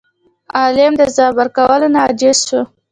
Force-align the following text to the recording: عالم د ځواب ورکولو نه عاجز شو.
عالم 0.57 0.91
د 0.97 1.01
ځواب 1.15 1.33
ورکولو 1.39 1.87
نه 1.93 1.99
عاجز 2.05 2.37
شو. 2.47 2.61